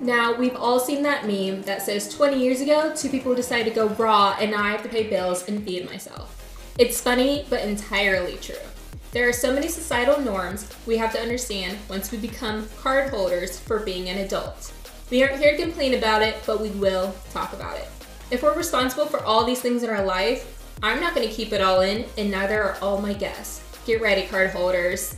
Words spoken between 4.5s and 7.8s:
now I have to pay bills and feed myself. It's funny, but